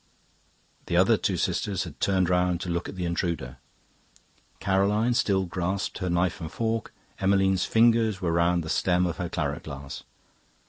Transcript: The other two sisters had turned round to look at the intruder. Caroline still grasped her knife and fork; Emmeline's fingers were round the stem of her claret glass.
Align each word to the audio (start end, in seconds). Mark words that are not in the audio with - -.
The 0.87 0.97
other 0.97 1.15
two 1.15 1.37
sisters 1.37 1.83
had 1.83 1.99
turned 1.99 2.27
round 2.27 2.59
to 2.61 2.69
look 2.69 2.89
at 2.89 2.95
the 2.95 3.05
intruder. 3.05 3.57
Caroline 4.59 5.13
still 5.13 5.45
grasped 5.45 5.99
her 5.99 6.09
knife 6.09 6.41
and 6.41 6.51
fork; 6.51 6.91
Emmeline's 7.19 7.65
fingers 7.65 8.19
were 8.19 8.31
round 8.33 8.63
the 8.63 8.69
stem 8.69 9.05
of 9.05 9.17
her 9.17 9.29
claret 9.29 9.61
glass. 9.65 10.01